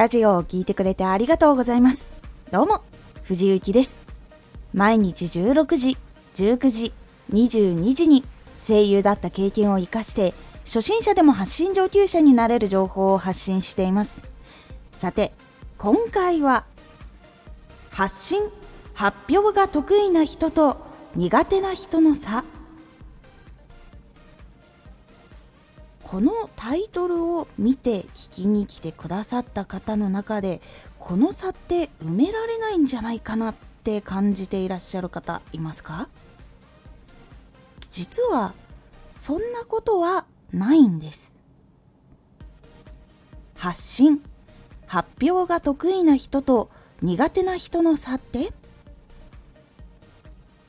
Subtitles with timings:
[0.00, 2.08] ラジオを聴いてくれてありがとうございます。
[2.50, 2.80] どうも、
[3.22, 4.00] 藤幸です。
[4.72, 5.98] 毎日16時、
[6.36, 6.92] 19時、
[7.30, 8.24] 22時に
[8.58, 10.32] 声優だった経験を活かして、
[10.64, 14.24] 初心者でも発信上級者になれる情報を発信しています。
[14.96, 15.34] さて、
[15.76, 16.64] 今回は、
[17.90, 18.40] 発信、
[18.94, 20.78] 発表が得意な人と
[21.14, 22.42] 苦手な人の差。
[26.10, 30.60] このタイトルを見て聞きに来てくださった方の中で
[30.98, 33.54] この差って埋められないんじゃないかなっ
[33.84, 36.08] て感じていらっしゃる方いますか？
[37.92, 38.54] 実は
[39.12, 41.32] そんなことはないんです。
[43.54, 44.20] 発信
[44.88, 46.70] 発表が得意な人と
[47.02, 48.52] 苦手な人の差って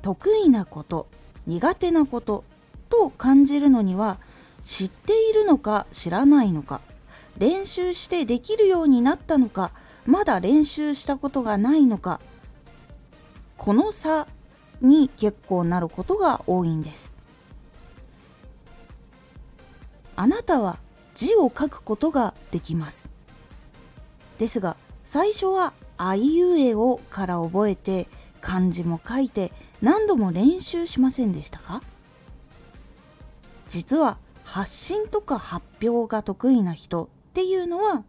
[0.00, 1.08] 得意なこと
[1.46, 2.42] 苦手なこと
[2.88, 4.18] と感じるのには
[4.66, 6.80] 知っているのか知らないのか
[7.38, 9.70] 練習してできるようになったのか
[10.04, 12.20] まだ練習したことがないのか
[13.56, 14.26] この差
[14.80, 17.14] に結構なることが多いんです。
[20.16, 20.78] あなたは
[21.14, 23.10] 字を書くことができます。
[24.38, 28.08] ですが最初はあいうえおから覚えて
[28.40, 31.82] 漢字も書いて何度も練習しませんでしたか？
[33.68, 38.04] 実は発信とか発表が得意な人っていうのは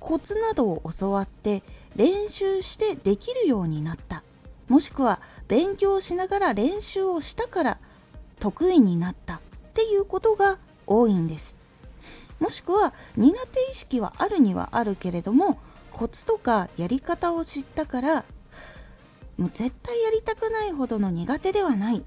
[0.00, 1.62] コツなどを教わって
[1.94, 4.24] 練習してできるようになった。
[4.68, 7.78] もしくは勉強しながら練習をしたから
[8.40, 9.40] 得意になったっ
[9.74, 11.56] ていうことが多いんです。
[12.40, 15.58] もしくは苦手意識はあるにはあるけれども
[15.92, 18.24] コツとかやり方を知ったから
[19.38, 22.02] もう絶対やりたくないほどの苦手ではないっ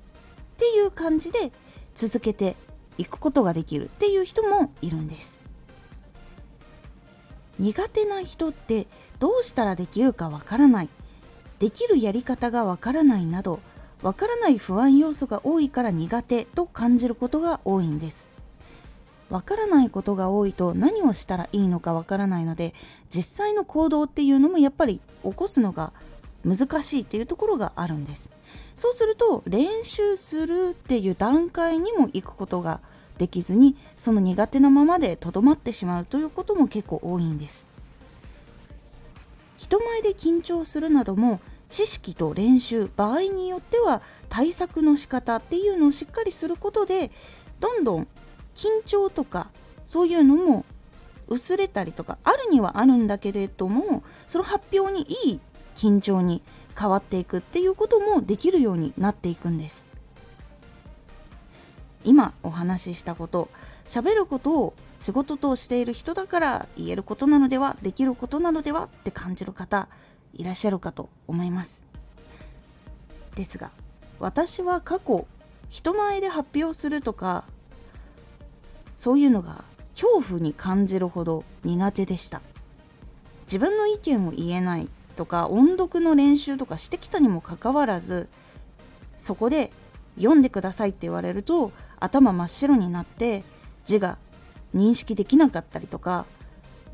[0.58, 1.54] ていう感じで
[1.96, 2.58] 続けて
[2.98, 5.40] 行くことができるっていう人もいるんです。
[7.60, 8.88] 苦手な人って
[9.20, 10.90] どうしたらできるかわからない。
[11.60, 13.60] できるやり方がわからないなど
[14.04, 18.30] わからない不安要素が多いから苦手と感じることが多いんです。
[19.30, 22.74] わからないことが多いと何をしたらいいのかわからないので
[23.10, 25.92] 実際の行動っていうのもやっぱり起こすのが
[26.46, 28.30] 難しいっていうところがあるんです。
[28.76, 32.80] そうすると練習するっていう段階にも行くことが
[33.18, 37.66] できずにその苦手なままでとどまってしまうということも結構多いんです。
[39.58, 41.40] 人前で緊張するなども
[41.70, 47.12] 知識と練習場合によっては対策の仕方っていうのをしっかりすることで
[47.60, 48.08] どんどん
[48.56, 49.50] 緊張とか
[49.86, 50.66] そういうのも
[51.28, 55.40] 薄れたりとかあるにはあるんだけれどもその発表にいい
[55.78, 56.42] 緊張に
[56.78, 59.88] 変わっていくっていうこともできるようになっていくんです。
[62.04, 63.50] 今お話ししたこと
[63.86, 69.88] 喋ることを仕事としている人だから言えることなのではできることなのではって感じる方
[70.34, 71.86] いらっしゃるかと思います。
[73.36, 73.72] ですが
[74.20, 75.28] 私は過去
[75.70, 77.44] 人前で発表するとか
[78.96, 82.42] そういうのが恐怖に感じるほど苦手でした。
[83.46, 88.30] 自分の意見を言えないとか音読の練習とかしてきたにもかかわらず
[89.18, 89.72] そこで
[90.16, 93.44] 読んでくださいって言われると頭真っ白になって
[93.84, 94.18] 字が
[94.74, 96.26] 認識できなかったりとか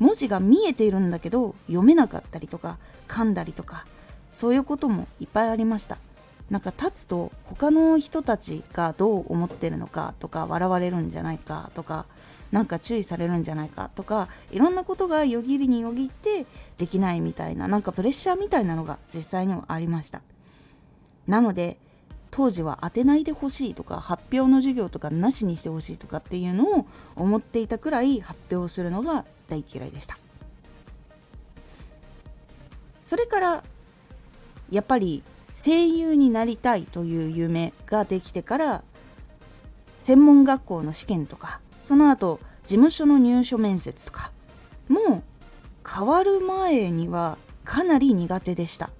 [0.00, 3.86] 文字が見えているんだけど読めなかったりとか噛んだりとか
[4.30, 5.98] そういうこともいっぱいありました。
[6.50, 12.04] なんか立つと他の人たちがどう思ってるのかとか笑われるんじゃないかとか
[12.54, 16.46] なんか注意されるんじゃないかとかいろんなことがよぎりによぎって
[16.78, 20.22] できないみたいななんかプレッシャーみたいなのが実際にもありました。
[21.26, 21.78] なので
[22.30, 30.16] 当時は当てないでほしいとか発表の授業とかなしにしてほしいとかっていうのを思っていたくらい発表するのが大嫌いでした。
[33.02, 33.64] それから
[34.70, 38.84] やっぱり声優になりたいという夢ができてから
[40.02, 44.32] 専門学校の試験とかその後事務所の入所面接とか。
[44.88, 45.22] もう
[45.88, 48.90] 変わる前にはかなり苦手でした。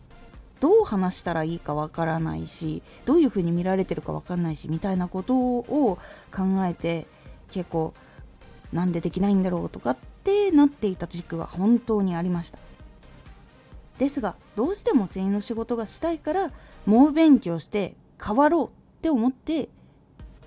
[0.60, 5.98] どう話したらいいかわからないしどういうふうに見られてるかわかんないしみたいなことを
[6.34, 7.06] 考えて
[7.50, 7.92] 結構
[8.72, 12.58] なんでできないんだろうとかってなっていた時期は本当にありました。
[13.98, 16.50] ですがどうしても声優の仕事がしたいから
[16.86, 18.70] 猛勉強して変わろうっ
[19.02, 19.68] て思って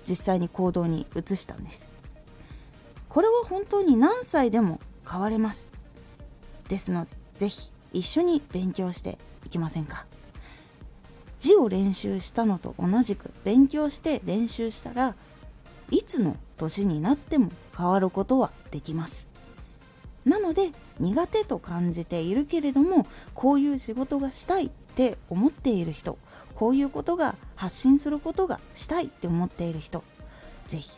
[0.04, 1.97] 実際に行動に移したんです。
[3.18, 5.66] これは本当に何歳でも変われます。
[6.68, 10.06] ですので是非一緒に勉強していきませんか。
[11.40, 15.16] 字を練習したのと同じく勉強して練習したら
[15.90, 19.28] いつの年になっても変わることはできます。
[20.24, 20.70] なので
[21.00, 23.04] 苦手と感じているけれども
[23.34, 26.18] こういう仕事がしたいって思っている人
[26.54, 30.04] こういうことが発信することがしたいって思っている人
[30.68, 30.96] 是非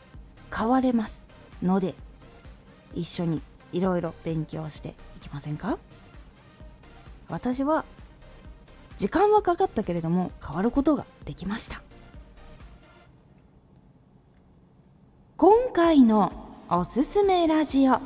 [0.54, 1.24] 変われます
[1.62, 1.94] ので
[2.94, 3.42] 一緒に
[3.72, 5.78] いろいろ勉強していきませんか？
[7.28, 7.84] 私は
[8.98, 11.82] 時間はかかったけれども変わることができました。
[15.36, 16.32] 今回の
[16.68, 17.98] おすすめラジオ。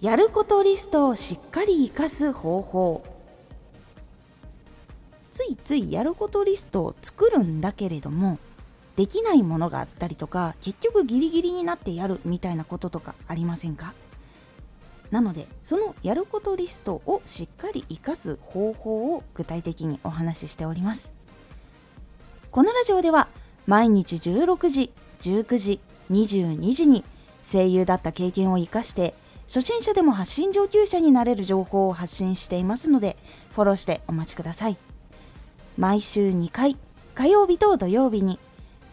[0.00, 3.04] やることリストをしっかり活かす方法。
[5.30, 8.38] ついついやることリストを作るんだけれども
[8.98, 13.94] できないものがあったりとか結局ギリギリになってやるみたいなこととかありませんか？
[15.12, 21.14] なのでそのやることリストをしっかり活かす方法を具体的にお話ししております。
[22.50, 23.28] このラジオでは
[23.68, 24.90] 毎日16時
[25.20, 25.80] 19時
[26.10, 27.04] 22時に
[27.44, 29.14] 声優だった経験を生かして
[29.44, 33.16] 初心者でも発信上級者になれる情報を発信していますので
[33.52, 34.76] フォローしてお待ちください。
[35.76, 36.76] 毎週2回
[37.14, 38.40] 火曜日と土曜日に